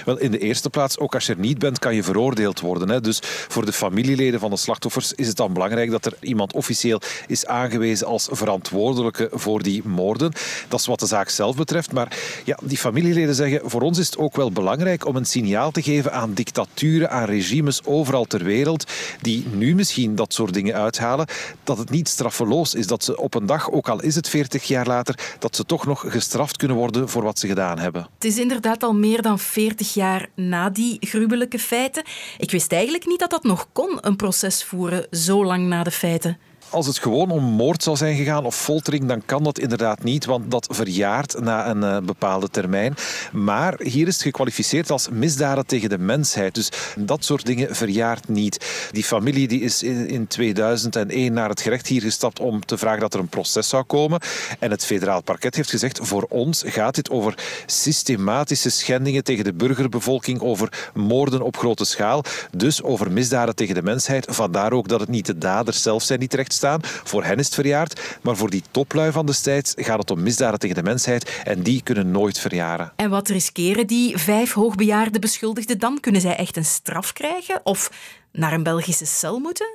Wel, 0.06 0.18
in 0.18 0.32
de 0.32 0.40
eerste 0.40 0.70
plaats, 0.70 1.00
ook 1.00 1.14
als 1.14 1.26
je 1.26 1.34
er 1.34 1.40
niet 1.40 1.60
bent, 1.60 1.80
kan 1.80 1.96
je 1.96 2.04
veroordeeld 2.04 2.60
worden. 2.60 2.90
Hè. 2.90 3.02
Dus 3.02 3.20
voor 3.24 3.66
de 3.66 3.74
familieleden 3.74 4.40
van 4.40 4.50
de 4.50 4.58
slachtoffers 4.58 5.14
is 5.14 5.28
het 5.28 5.38
dan 5.38 5.54
belangrijk 5.54 5.92
dat 5.92 6.06
er 6.06 6.14
iemand 6.20 6.54
officieel 6.54 7.02
is 7.28 7.46
aangewezen 7.46 8.08
als 8.08 8.28
verantwoordelijke 8.32 9.30
voor 9.32 9.64
die 9.64 9.88
moorden. 9.88 10.32
Dat 10.68 10.80
is 10.80 10.86
wat 10.86 11.00
de 11.00 11.06
zaak 11.06 11.30
zelf 11.30 11.56
betreft. 11.56 11.92
Maar 11.92 12.18
ja, 12.44 12.60
die 12.64 12.78
familieleden 12.78 13.36
zeggen, 13.36 13.70
voor 13.70 13.82
ons 13.82 13.98
is 13.98 14.06
het 14.06 14.18
ook 14.18 14.36
wel 14.36 14.52
belangrijk 14.52 15.06
om 15.06 15.16
een 15.16 15.26
signaal 15.26 15.72
te 15.72 15.82
geven 15.82 16.14
aan 16.14 16.34
dictaturen, 16.34 17.12
aan 17.12 17.26
regimes 17.26 17.84
overal 17.86 18.26
ter 18.26 18.44
wereld, 18.44 18.92
die 19.22 19.46
nu 19.52 19.76
misschien 19.76 20.16
dat 20.16 20.34
soort 20.34 20.54
dingen 20.54 20.76
uithalen, 20.76 21.28
dat 21.64 21.78
het 21.78 21.90
niet 21.90 22.08
straffeloos 22.08 22.74
is. 22.74 22.88
Dat 22.88 23.04
ze 23.04 23.18
op 23.18 23.34
een 23.34 23.46
dag, 23.46 23.72
ook 23.72 23.90
al 23.90 24.02
is 24.02 24.16
het 24.16 24.30
40 24.30 24.64
jaar 24.64 24.88
later, 24.88 25.20
dat 25.40 25.56
ze 25.56 25.66
toch 25.66 25.86
nog 25.86 26.04
gestraft 26.08 26.58
kunnen 26.58 26.78
worden 26.78 27.10
voor 27.10 27.24
wat 27.24 27.40
ze 27.40 27.48
gedaan 27.48 27.80
hebben. 27.80 28.08
Het 28.14 28.26
is 28.26 28.38
inderdaad 28.38 28.84
al 28.84 28.94
meer 28.94 29.22
dan 29.22 29.40
veertig 29.56 29.94
jaar 29.94 30.28
na 30.36 30.70
die 30.70 30.98
gruwelijke 31.00 31.60
feiten. 31.60 32.04
Ik 32.38 32.52
wist 32.52 32.72
eigenlijk 32.72 33.06
niet 33.06 33.20
dat 33.20 33.30
dat 33.30 33.44
nog 33.44 33.68
kon, 33.74 33.98
een 34.02 34.16
proces 34.16 34.64
voeren 34.64 35.08
zo 35.12 35.46
lang 35.46 35.68
na 35.68 35.84
de 35.84 35.92
feiten. 35.92 36.38
Als 36.70 36.88
het 36.88 37.00
gewoon 37.00 37.32
om 37.32 37.44
moord 37.44 37.84
zou 37.84 37.98
zijn 37.98 38.16
gegaan 38.16 38.46
of 38.46 38.56
foltering, 38.56 39.06
dan 39.06 39.26
kan 39.26 39.44
dat 39.44 39.60
inderdaad 39.60 40.04
niet, 40.04 40.26
want 40.26 40.52
dat 40.52 40.68
verjaart 40.72 41.40
na 41.40 41.70
een 41.70 41.82
uh, 41.82 41.98
bepaalde 41.98 42.50
termijn. 42.50 42.96
Maar 43.32 43.80
hier 43.82 44.08
is 44.08 44.14
het 44.14 44.24
gekwalificeerd 44.24 44.92
als 44.92 45.10
misdaden 45.10 45.66
tegen 45.66 45.90
de 45.90 45.98
mensheid. 45.98 46.56
Dus 46.56 46.70
dat 46.98 47.26
soort 47.26 47.46
dingen 47.46 47.76
verjaart 47.76 48.28
niet. 48.28 48.90
Die 48.92 49.04
familie 49.04 49.48
die 49.48 49.62
is 49.62 49.84
in, 49.84 50.08
in 50.08 50.28
2001 50.28 51.34
naar 51.34 51.50
het 51.50 51.62
gerecht 51.62 51.88
hier 51.88 52.02
gestapt 52.02 52.40
om 52.40 52.66
te 52.66 52.78
vragen 52.78 53.00
dat 53.00 53.14
er 53.14 53.20
een 53.20 53.28
proces 53.28 53.70
zou 53.70 53.84
komen. 53.84 54.20
En 54.60 54.72
het 54.72 54.86
federaal 54.86 55.22
parket 55.22 55.56
heeft 55.56 55.70
gezegd, 55.70 56.00
voor 56.02 56.26
ons 56.30 56.64
gaat 56.66 56.96
dit 56.96 57.10
over 57.10 57.38
systematische 57.66 58.70
schendingen 58.70 59.24
tegen 59.24 59.44
de 59.44 59.54
burgerbevolking, 59.54 60.42
over 60.42 60.90
moorden 60.94 61.42
op 61.42 61.58
grote 61.58 61.86
schaal, 61.86 62.24
dus 62.52 62.84
over 62.84 63.12
misdaden 63.12 63.56
tegen 63.56 63.76
de 63.76 63.84
mensheid. 63.84 64.28
Vandaar 64.30 64.74
ook 64.74 64.88
dat 64.88 65.00
het 65.00 65.10
niet 65.10 65.26
de 65.26 65.38
daders 65.38 65.82
zelf 65.82 66.04
zijn 66.04 66.20
die 66.20 66.28
terecht 66.28 66.54
staan. 66.56 66.80
Voor 66.84 67.24
hen 67.24 67.38
is 67.38 67.46
het 67.46 67.56
verjaard. 67.56 68.18
Maar 68.22 68.36
voor 68.36 68.50
die 68.50 68.64
toplui 68.72 69.12
van 69.12 69.26
destijds 69.26 69.74
gaat 69.76 70.00
het 70.00 70.12
om 70.12 70.24
misdaden 70.24 70.60
tegen 70.60 70.76
de 70.76 70.84
mensheid. 70.84 71.42
En 71.44 71.62
die 71.62 71.82
kunnen 71.84 72.12
nooit 72.12 72.40
verjaren. 72.40 72.94
En 72.96 73.10
wat 73.10 73.28
riskeren 73.28 73.88
die 73.88 74.18
vijf 74.18 74.54
hoogbejaarde 74.54 75.20
beschuldigden 75.20 75.80
dan? 75.80 76.00
Kunnen 76.00 76.22
zij 76.22 76.36
echt 76.36 76.58
een 76.58 76.66
straf 76.66 77.14
krijgen? 77.14 77.60
Of 77.64 77.92
naar 78.36 78.54
een 78.54 78.64
Belgische 78.64 79.06
cel 79.06 79.40
moeten? 79.40 79.68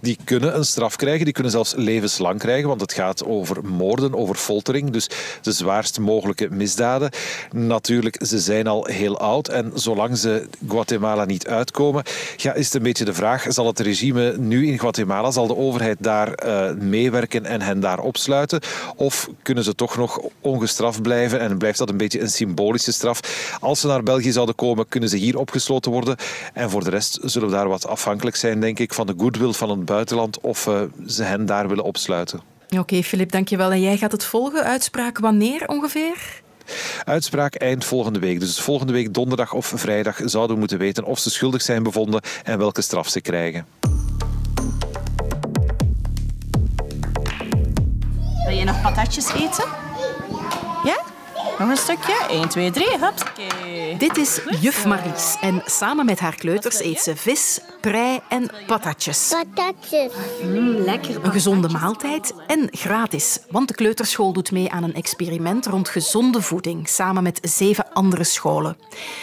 Die 0.00 0.18
kunnen 0.24 0.56
een 0.56 0.64
straf 0.64 0.96
krijgen, 0.96 1.24
die 1.24 1.34
kunnen 1.34 1.52
zelfs 1.52 1.74
levenslang 1.76 2.38
krijgen, 2.38 2.68
want 2.68 2.80
het 2.80 2.92
gaat 2.92 3.24
over 3.24 3.64
moorden, 3.64 4.14
over 4.14 4.34
foltering, 4.34 4.90
dus 4.90 5.08
de 5.42 5.52
zwaarst 5.52 5.98
mogelijke 5.98 6.48
misdaden. 6.50 7.10
Natuurlijk, 7.52 8.26
ze 8.26 8.38
zijn 8.38 8.66
al 8.66 8.84
heel 8.84 9.18
oud 9.18 9.48
en 9.48 9.72
zolang 9.74 10.18
ze 10.18 10.48
Guatemala 10.68 11.24
niet 11.24 11.46
uitkomen, 11.46 12.02
ja, 12.36 12.54
is 12.54 12.64
het 12.64 12.74
een 12.74 12.82
beetje 12.82 13.04
de 13.04 13.14
vraag, 13.14 13.44
zal 13.48 13.66
het 13.66 13.80
regime 13.80 14.36
nu 14.36 14.66
in 14.66 14.78
Guatemala, 14.78 15.30
zal 15.30 15.46
de 15.46 15.56
overheid 15.56 15.96
daar 16.00 16.46
uh, 16.46 16.72
meewerken 16.72 17.44
en 17.44 17.60
hen 17.60 17.80
daar 17.80 17.98
opsluiten, 17.98 18.60
of 18.96 19.28
kunnen 19.42 19.64
ze 19.64 19.74
toch 19.74 19.96
nog 19.96 20.20
ongestraft 20.40 21.02
blijven 21.02 21.40
en 21.40 21.58
blijft 21.58 21.78
dat 21.78 21.88
een 21.88 21.96
beetje 21.96 22.20
een 22.20 22.30
symbolische 22.30 22.92
straf? 22.92 23.20
Als 23.60 23.80
ze 23.80 23.86
naar 23.86 24.02
België 24.02 24.32
zouden 24.32 24.54
komen, 24.54 24.88
kunnen 24.88 25.08
ze 25.08 25.16
hier 25.16 25.38
opgesloten 25.38 25.92
worden 25.92 26.16
en 26.54 26.70
voor 26.70 26.84
de 26.84 26.90
rest 26.90 27.18
zullen 27.22 27.48
we 27.48 27.54
daar 27.54 27.68
wat 27.68 27.86
afhankelijk 27.88 28.36
zijn, 28.36 28.60
denk 28.60 28.78
ik, 28.78 28.94
van 28.94 29.06
de 29.06 29.14
goodwill 29.16 29.52
van 29.52 29.70
het 29.70 29.84
buitenland 29.84 30.40
of 30.40 30.66
uh, 30.66 30.80
ze 31.06 31.22
hen 31.22 31.46
daar 31.46 31.68
willen 31.68 31.84
opsluiten. 31.84 32.40
Oké, 32.68 32.78
okay, 32.78 33.02
Filip, 33.02 33.32
dankjewel. 33.32 33.70
En 33.70 33.80
jij 33.80 33.96
gaat 33.96 34.12
het 34.12 34.24
volgen. 34.24 34.64
Uitspraak 34.64 35.18
wanneer 35.18 35.68
ongeveer? 35.68 36.42
Uitspraak 37.04 37.54
eind 37.54 37.84
volgende 37.84 38.18
week. 38.18 38.40
Dus 38.40 38.60
volgende 38.60 38.92
week 38.92 39.14
donderdag 39.14 39.52
of 39.52 39.72
vrijdag 39.74 40.20
zouden 40.24 40.54
we 40.54 40.60
moeten 40.60 40.78
weten 40.78 41.04
of 41.04 41.18
ze 41.18 41.30
schuldig 41.30 41.62
zijn 41.62 41.82
bevonden 41.82 42.20
en 42.44 42.58
welke 42.58 42.82
straf 42.82 43.08
ze 43.08 43.20
krijgen. 43.20 43.66
Wil 48.46 48.56
je 48.56 48.64
nog 48.64 48.82
patatjes 48.82 49.32
eten? 49.32 49.68
Ja? 50.84 51.07
Nog 51.58 51.68
een 51.68 51.76
stukje? 51.76 52.26
1, 52.28 52.48
2, 52.48 52.70
3, 52.70 52.86
hupsakee. 53.00 53.96
Dit 53.96 54.16
is 54.16 54.40
juf 54.60 54.86
Marlies 54.86 55.36
en 55.40 55.62
samen 55.64 56.04
met 56.04 56.20
haar 56.20 56.34
kleuters 56.34 56.80
eet 56.80 57.00
ze 57.00 57.16
vis, 57.16 57.60
prei 57.80 58.20
en 58.28 58.50
patatjes. 58.66 59.28
Patatjes. 59.28 60.12
Mm, 60.42 60.68
lekker. 60.68 61.24
Een 61.24 61.32
gezonde 61.32 61.68
maaltijd 61.68 62.34
en 62.46 62.68
gratis, 62.70 63.38
want 63.50 63.68
de 63.68 63.74
kleuterschool 63.74 64.32
doet 64.32 64.50
mee 64.50 64.70
aan 64.70 64.82
een 64.82 64.94
experiment 64.94 65.66
rond 65.66 65.88
gezonde 65.88 66.42
voeding 66.42 66.88
samen 66.88 67.22
met 67.22 67.38
zeven 67.42 67.92
andere 67.92 68.24
scholen. 68.24 68.76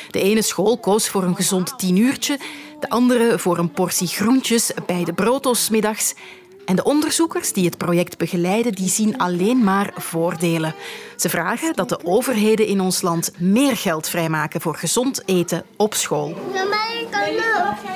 De 0.09 0.21
ene 0.21 0.41
school 0.41 0.77
koos 0.77 1.09
voor 1.09 1.23
een 1.23 1.35
gezond 1.35 1.79
tienuurtje, 1.79 2.39
de 2.79 2.89
andere 2.89 3.39
voor 3.39 3.57
een 3.57 3.71
portie 3.71 4.07
groentjes 4.07 4.71
bij 4.85 5.03
de 5.03 5.13
broodosmiddags. 5.13 6.13
middags 6.13 6.44
en 6.65 6.75
de 6.75 6.83
onderzoekers 6.83 7.53
die 7.53 7.65
het 7.65 7.77
project 7.77 8.17
begeleiden, 8.17 8.71
die 8.71 8.89
zien 8.89 9.17
alleen 9.17 9.63
maar 9.63 9.93
voordelen. 9.95 10.75
Ze 11.15 11.29
vragen 11.29 11.73
dat 11.73 11.89
de 11.89 11.99
overheden 12.03 12.67
in 12.67 12.81
ons 12.81 13.01
land 13.01 13.31
meer 13.39 13.77
geld 13.77 14.09
vrijmaken 14.09 14.61
voor 14.61 14.75
gezond 14.75 15.21
eten 15.25 15.65
op 15.77 15.93
school. 15.93 16.35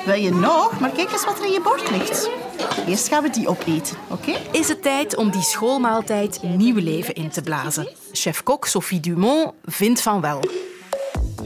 Wil 0.04 0.14
je 0.14 0.30
nog? 0.30 0.80
Maar 0.80 0.90
kijk 0.90 1.12
eens 1.12 1.24
wat 1.24 1.38
er 1.38 1.44
in 1.44 1.52
je 1.52 1.60
bord 1.60 1.90
ligt. 1.90 2.30
Eerst 2.86 3.08
gaan 3.08 3.22
we 3.22 3.30
die 3.30 3.48
opeten, 3.48 3.96
oké? 4.08 4.30
Okay? 4.30 4.42
Is 4.52 4.68
het 4.68 4.82
tijd 4.82 5.16
om 5.16 5.30
die 5.30 5.42
schoolmaaltijd 5.42 6.42
nieuw 6.42 6.78
leven 6.78 7.14
in 7.14 7.30
te 7.30 7.42
blazen? 7.42 7.88
Chef-kok 8.12 8.66
Sophie 8.66 9.00
Dumont 9.00 9.52
vindt 9.64 10.02
van 10.02 10.20
wel. 10.20 10.40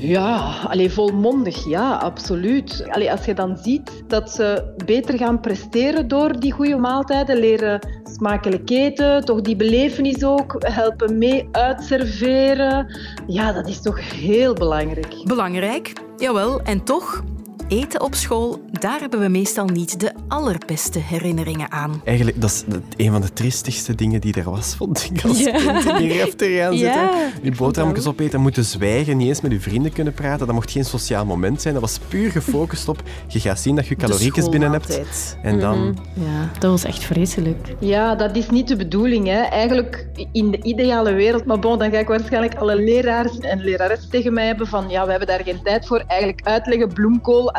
Ja, 0.07 0.61
allee, 0.69 0.91
volmondig, 0.91 1.65
ja, 1.65 1.97
absoluut. 1.97 2.85
Allee, 2.89 3.11
als 3.11 3.25
je 3.25 3.35
dan 3.35 3.57
ziet 3.57 4.05
dat 4.07 4.31
ze 4.31 4.75
beter 4.85 5.19
gaan 5.19 5.41
presteren 5.41 6.09
door 6.09 6.41
die 6.41 6.53
goede 6.53 6.77
maaltijden, 6.77 7.37
leren 7.37 7.89
smakelijk 8.05 8.71
eten, 8.71 9.25
toch 9.25 9.41
die 9.41 9.57
belevenis 9.57 10.25
ook, 10.25 10.57
helpen 10.59 11.19
mee 11.19 11.49
uitserveren. 11.53 12.97
Ja, 13.27 13.53
dat 13.53 13.69
is 13.69 13.81
toch 13.81 14.13
heel 14.13 14.55
belangrijk. 14.55 15.15
Belangrijk, 15.25 15.93
jawel. 16.17 16.61
En 16.61 16.85
toch, 16.85 17.23
eten 17.68 18.00
op 18.00 18.14
school, 18.14 18.62
daar 18.71 19.00
hebben 19.00 19.21
we 19.21 19.28
meestal 19.28 19.64
niet 19.64 20.00
de 20.00 20.12
allerbeste 20.28 20.99
herinneringen 20.99 21.71
aan. 21.71 22.00
Eigenlijk, 22.04 22.40
dat 22.40 22.50
is 22.50 22.64
een 22.97 23.12
van 23.12 23.21
de 23.21 23.33
triestigste 23.33 23.94
dingen 23.94 24.21
die 24.21 24.35
er 24.35 24.50
was, 24.50 24.75
vond 24.75 25.11
ik, 25.11 25.25
als 25.25 25.38
ja. 25.38 25.50
kind 25.50 25.85
in 25.85 25.97
die 25.97 26.12
restaurant 26.12 26.78
zitten. 26.78 27.02
Ja, 27.02 27.30
je 27.42 27.52
boterhammetjes 27.52 28.06
opeten, 28.06 28.40
moeten 28.40 28.64
zwijgen, 28.64 29.16
niet 29.16 29.28
eens 29.28 29.40
met 29.40 29.52
je 29.52 29.61
vrienden 29.61 29.92
kunnen 29.92 30.12
praten. 30.12 30.47
Dat 30.47 30.54
mocht 30.54 30.71
geen 30.71 30.85
sociaal 30.85 31.25
moment 31.25 31.62
zijn. 31.62 31.75
Dat 31.75 31.83
was 31.83 31.99
puur 32.09 32.30
gefocust 32.30 32.88
op, 32.88 33.02
je 33.26 33.40
gaat 33.40 33.61
zien 33.61 33.76
dat 33.76 33.87
je 33.87 33.97
caloriekjes 33.97 34.49
binnen 34.49 34.73
hebt. 34.73 35.02
En 35.42 35.61
dan... 35.61 35.78
Mm 35.78 35.83
-hmm. 35.85 36.25
Ja, 36.25 36.50
dat 36.59 36.71
was 36.71 36.85
echt 36.85 37.04
vreselijk. 37.04 37.75
Ja, 37.78 38.14
dat 38.14 38.37
is 38.37 38.50
niet 38.50 38.68
de 38.68 38.76
bedoeling. 38.76 39.26
Hè. 39.26 39.40
Eigenlijk, 39.40 40.06
in 40.33 40.50
de 40.50 40.62
ideale 40.62 41.12
wereld, 41.12 41.44
maar 41.44 41.59
bon, 41.59 41.78
dan 41.78 41.90
ga 41.90 41.99
ik 41.99 42.09
waarschijnlijk 42.09 42.54
alle 42.54 42.76
leraars 42.76 43.38
en 43.38 43.61
leraressen 43.61 44.11
tegen 44.11 44.33
mij 44.33 44.47
hebben 44.47 44.66
van, 44.66 44.88
ja, 44.88 45.04
we 45.04 45.11
hebben 45.11 45.28
daar 45.28 45.42
geen 45.44 45.62
tijd 45.62 45.87
voor. 45.87 46.04
Eigenlijk 46.06 46.47
uitleggen, 46.47 46.92
bloemkool. 46.92 47.52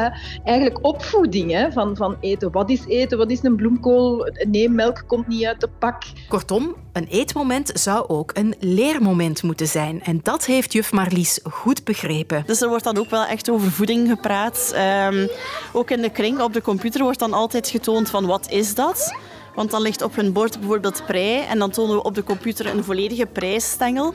Eigenlijk 0.43 0.85
opvoeding 0.85 1.51
hè, 1.51 1.71
van, 1.71 1.95
van 1.95 2.17
eten. 2.19 2.51
Wat 2.51 2.69
is 2.69 2.85
eten? 2.87 3.17
Wat 3.17 3.31
is 3.31 3.43
een 3.43 3.55
bloemkool? 3.55 4.31
Nee, 4.47 4.69
melk 4.69 5.03
komt 5.07 5.27
niet 5.27 5.45
uit 5.45 5.61
de 5.61 5.69
pak. 5.79 6.03
Kortom, 6.27 6.75
een 6.93 7.07
eetmoment 7.09 7.71
zou 7.73 8.07
ook 8.07 8.31
een 8.33 8.55
leermoment 8.59 9.43
moeten 9.43 9.67
zijn. 9.67 10.03
En 10.03 10.19
dat 10.23 10.45
heeft 10.45 10.73
juf 10.73 10.91
Marlies 10.91 11.39
goed 11.43 11.83
begrepen. 11.83 12.43
Dus 12.45 12.61
er 12.61 12.69
wordt 12.69 12.83
dan 12.83 12.97
ook 12.97 13.09
wel 13.09 13.25
echt 13.25 13.49
over 13.49 13.71
voeding 13.71 14.09
gepraat. 14.09 14.75
Um, 15.11 15.27
ook 15.73 15.91
in 15.91 16.01
de 16.01 16.09
kring 16.09 16.41
op 16.41 16.53
de 16.53 16.61
computer 16.61 17.03
wordt 17.03 17.19
dan 17.19 17.33
altijd 17.33 17.69
getoond 17.69 18.09
van 18.09 18.25
wat 18.25 18.49
is 18.49 18.75
dat? 18.75 19.15
Want 19.55 19.71
dan 19.71 19.81
ligt 19.81 20.01
op 20.01 20.15
hun 20.15 20.33
bord 20.33 20.59
bijvoorbeeld 20.59 21.03
prei 21.05 21.39
en 21.39 21.59
dan 21.59 21.71
tonen 21.71 21.95
we 21.95 22.03
op 22.03 22.15
de 22.15 22.23
computer 22.23 22.65
een 22.65 22.83
volledige 22.83 23.25
prijsstengel 23.25 24.13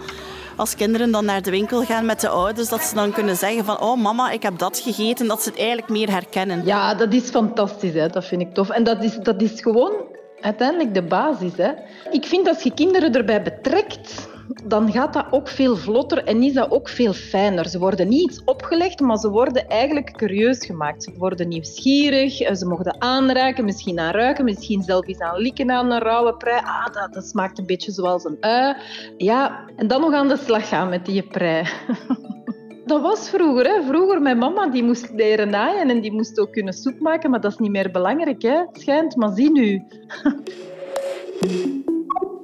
als 0.61 0.75
kinderen 0.75 1.11
dan 1.11 1.25
naar 1.25 1.43
de 1.43 1.51
winkel 1.51 1.85
gaan 1.85 2.07
met 2.07 2.21
de 2.21 2.29
ouders, 2.29 2.69
dat 2.69 2.83
ze 2.83 2.95
dan 2.95 3.13
kunnen 3.13 3.37
zeggen 3.37 3.65
van 3.65 3.81
oh 3.81 4.01
mama, 4.01 4.31
ik 4.31 4.43
heb 4.43 4.59
dat 4.59 4.79
gegeten, 4.79 5.27
dat 5.27 5.43
ze 5.43 5.49
het 5.49 5.59
eigenlijk 5.59 5.89
meer 5.89 6.11
herkennen. 6.11 6.63
Ja, 6.65 6.95
dat 6.95 7.13
is 7.13 7.31
fantastisch, 7.31 7.95
hè. 7.95 8.09
dat 8.09 8.25
vind 8.25 8.41
ik 8.41 8.55
tof. 8.55 8.69
En 8.69 8.85
dat 8.85 9.05
is, 9.05 9.17
dat 9.17 9.43
is 9.43 9.61
gewoon 9.61 9.93
uiteindelijk 10.41 10.95
de 10.95 11.03
basis. 11.03 11.53
Hè. 11.57 11.71
Ik 12.11 12.27
vind 12.27 12.49
als 12.49 12.63
je 12.63 12.75
kinderen 12.75 13.15
erbij 13.15 13.43
betrekt, 13.43 14.29
dan 14.65 14.93
gaat 14.93 15.13
dat 15.13 15.27
ook 15.31 15.49
veel 15.49 15.77
vlotter 15.77 16.25
en 16.25 16.43
is 16.43 16.53
dat 16.53 16.71
ook 16.71 16.89
veel 16.89 17.13
fijner. 17.13 17.69
Ze 17.69 17.79
worden 17.79 18.09
niet 18.09 18.31
iets 18.31 18.45
opgelegd, 18.45 19.01
maar 19.01 19.17
ze 19.17 19.31
worden 19.31 19.69
eigenlijk 19.69 20.17
curieus 20.17 20.67
gemaakt. 20.67 21.03
Ze 21.03 21.13
worden 21.19 21.49
nieuwsgierig, 21.49 22.33
ze 22.33 22.67
mogen 22.67 23.01
aanraken, 23.01 23.65
misschien 23.65 23.99
aan 23.99 24.13
ruiken, 24.13 24.45
misschien 24.45 24.83
zelf 24.83 25.07
eens 25.07 25.21
aan 25.21 25.41
likken 25.41 25.71
aan 25.71 25.91
een 25.91 25.99
rauwe 26.01 26.35
prei. 26.35 26.61
Ah, 26.65 26.95
dat, 26.95 27.13
dat 27.13 27.25
smaakt 27.25 27.59
een 27.59 27.67
beetje 27.67 27.93
zoals 27.93 28.25
een 28.25 28.37
ui. 28.41 28.77
Ja, 29.17 29.65
en 29.77 29.87
dan 29.87 30.01
nog 30.01 30.13
aan 30.13 30.29
de 30.29 30.37
slag 30.37 30.69
gaan 30.69 30.89
met 30.89 31.07
die 31.07 31.23
prei. 31.23 31.65
Dat 32.85 33.03
was 33.03 33.29
vroeger. 33.29 33.67
Hè. 33.67 33.83
Vroeger, 33.83 34.23
mijn 34.23 34.39
mama 34.39 34.67
die 34.67 34.83
moest 34.83 35.11
leren 35.15 35.51
naaien 35.51 35.91
en 35.91 36.01
die 36.01 36.13
moest 36.13 36.41
ook 36.41 36.53
kunnen 36.53 36.75
soep 36.75 37.01
maken, 37.01 37.31
maar 37.31 37.41
dat 37.41 37.53
is 37.53 37.59
niet 37.59 37.71
meer 37.71 37.91
belangrijk, 37.91 38.43
hè. 38.43 38.63
schijnt. 38.73 39.17
Maar 39.17 39.33
zie 39.35 39.51
nu. 39.51 39.83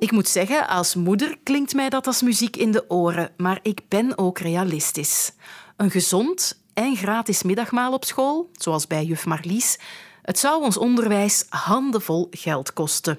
Ik 0.07 0.13
moet 0.13 0.29
zeggen, 0.29 0.69
als 0.69 0.95
moeder 0.95 1.37
klinkt 1.43 1.75
mij 1.75 1.89
dat 1.89 2.07
als 2.07 2.23
muziek 2.23 2.57
in 2.57 2.71
de 2.71 2.91
oren, 2.91 3.31
maar 3.37 3.59
ik 3.63 3.81
ben 3.89 4.19
ook 4.19 4.39
realistisch. 4.39 5.33
Een 5.77 5.91
gezond 5.91 6.63
en 6.75 6.97
gratis 6.97 7.43
middagmaal 7.43 7.93
op 7.93 8.05
school, 8.05 8.51
zoals 8.53 8.87
bij 8.87 9.05
juf 9.05 9.27
Marlies, 9.27 9.79
het 10.27 10.39
zou 10.39 10.63
ons 10.63 10.77
onderwijs 10.77 11.47
handenvol 11.49 12.27
geld 12.31 12.73
kosten. 12.73 13.19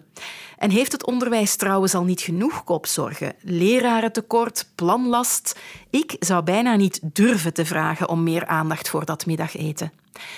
En 0.58 0.70
heeft 0.70 0.92
het 0.92 1.06
onderwijs 1.06 1.56
trouwens 1.56 1.96
al 1.96 2.04
niet 2.04 2.22
genoeg 2.22 2.64
kopzorgen? 2.64 3.34
Lerarentekort, 3.42 4.72
planlast? 4.76 5.60
Ik 5.90 6.16
zou 6.20 6.44
bijna 6.44 6.76
niet 6.76 7.00
durven 7.04 7.54
te 7.54 7.66
vragen 7.66 8.10
om 8.10 8.24
meer 8.24 8.46
aandacht 8.46 8.90
voor 8.90 9.06
dat 9.06 9.26
middageten. 9.26 9.92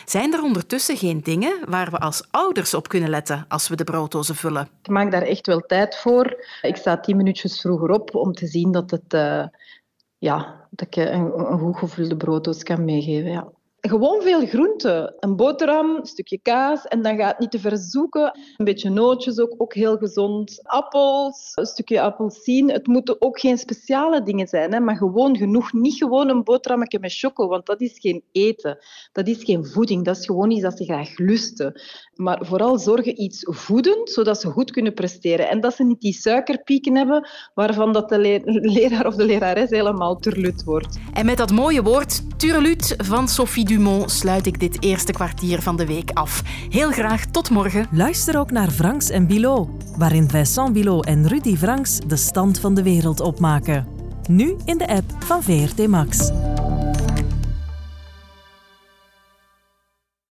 Zijn 0.05 0.33
er 0.33 0.43
ondertussen 0.43 0.97
geen 0.97 1.21
dingen 1.23 1.59
waar 1.65 1.91
we 1.91 1.97
als 1.97 2.27
ouders 2.31 2.73
op 2.73 2.87
kunnen 2.87 3.09
letten 3.09 3.45
als 3.47 3.67
we 3.67 3.75
de 3.75 3.83
brooddozen 3.83 4.35
vullen? 4.35 4.69
Ik 4.81 4.89
maak 4.89 5.11
daar 5.11 5.21
echt 5.21 5.47
wel 5.47 5.59
tijd 5.59 5.95
voor. 5.95 6.45
Ik 6.61 6.75
sta 6.75 6.99
tien 6.99 7.17
minuutjes 7.17 7.61
vroeger 7.61 7.89
op 7.89 8.15
om 8.15 8.33
te 8.33 8.47
zien 8.47 8.71
dat 8.71 8.91
het 8.91 9.13
uh, 9.13 9.45
ja, 10.17 10.67
dat 10.69 10.87
ik 10.87 10.95
een, 10.95 11.39
een 11.51 11.59
goed 11.59 11.77
gevulde 11.77 12.17
brooddoos 12.17 12.63
kan 12.63 12.85
meegeven. 12.85 13.31
Ja. 13.31 13.47
Gewoon 13.81 14.21
veel 14.21 14.45
groenten. 14.45 15.15
Een 15.19 15.35
boterham, 15.35 15.95
een 15.95 16.05
stukje 16.05 16.39
kaas 16.41 16.85
en 16.85 17.01
dan 17.01 17.17
gaat 17.17 17.29
het 17.29 17.39
niet 17.39 17.51
te 17.51 17.59
ver 17.59 17.77
zoeken. 17.77 18.39
Een 18.57 18.65
beetje 18.65 18.89
nootjes 18.89 19.39
ook, 19.39 19.55
ook 19.57 19.73
heel 19.73 19.97
gezond. 19.97 20.59
Appels, 20.63 21.51
een 21.55 21.65
stukje 21.65 22.01
appelsien. 22.01 22.71
Het 22.71 22.87
moeten 22.87 23.21
ook 23.21 23.39
geen 23.39 23.57
speciale 23.57 24.23
dingen 24.23 24.47
zijn, 24.47 24.73
hè, 24.73 24.79
maar 24.79 24.95
gewoon 24.95 25.37
genoeg. 25.37 25.73
Niet 25.73 25.93
gewoon 25.93 26.29
een 26.29 26.43
boterhammetje 26.43 26.99
met 26.99 27.17
choco, 27.17 27.47
want 27.47 27.65
dat 27.65 27.81
is 27.81 27.99
geen 27.99 28.23
eten. 28.31 28.77
Dat 29.11 29.27
is 29.27 29.43
geen 29.43 29.65
voeding. 29.65 30.05
Dat 30.05 30.17
is 30.17 30.25
gewoon 30.25 30.51
iets 30.51 30.61
dat 30.61 30.77
ze 30.77 30.83
graag 30.83 31.17
lusten. 31.17 31.81
Maar 32.15 32.45
vooral 32.45 32.77
zorgen 32.77 33.21
iets 33.21 33.45
voedend, 33.49 34.09
zodat 34.09 34.41
ze 34.41 34.47
goed 34.47 34.71
kunnen 34.71 34.93
presteren. 34.93 35.49
En 35.49 35.61
dat 35.61 35.75
ze 35.75 35.83
niet 35.83 36.01
die 36.01 36.13
suikerpieken 36.13 36.95
hebben 36.95 37.29
waarvan 37.53 37.93
dat 37.93 38.09
de 38.09 38.41
leraar 38.61 39.05
of 39.05 39.15
de 39.15 39.25
lerares 39.25 39.69
helemaal 39.69 40.15
turlut 40.15 40.63
wordt. 40.63 40.97
En 41.13 41.25
met 41.25 41.37
dat 41.37 41.51
mooie 41.51 41.83
woord 41.83 42.39
turlut 42.39 42.95
van 42.97 43.27
Sophie 43.27 43.67
Dumont 43.69 44.11
sluit 44.11 44.45
ik 44.45 44.59
dit 44.59 44.83
eerste 44.83 45.11
kwartier 45.11 45.61
van 45.61 45.77
de 45.77 45.85
week 45.85 46.11
af. 46.13 46.41
Heel 46.69 46.91
graag 46.91 47.25
tot 47.25 47.49
morgen. 47.49 47.87
Luister 47.91 48.39
ook 48.39 48.51
naar 48.51 48.69
Franks 48.69 49.09
en 49.09 49.27
Bilot, 49.27 49.69
waarin 49.97 50.29
Vincent 50.29 50.73
Bilot 50.73 51.05
en 51.05 51.27
Rudy 51.27 51.57
Franks 51.57 51.99
de 52.07 52.15
stand 52.15 52.59
van 52.59 52.73
de 52.73 52.83
wereld 52.83 53.19
opmaken. 53.19 53.87
Nu 54.29 54.55
in 54.65 54.77
de 54.77 54.87
app 54.87 55.15
van 55.19 55.43
VRT 55.43 55.87
Max. 55.87 56.31